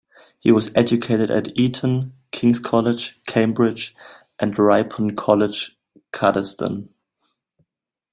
He 0.39 0.51
was 0.51 0.71
educated 0.73 1.29
at 1.29 1.55
Eton, 1.55 2.13
King's 2.31 2.59
College, 2.59 3.19
Cambridge 3.27 3.93
and 4.39 4.57
Ripon 4.57 5.15
College 5.15 5.77
Cuddesdon. 6.11 6.89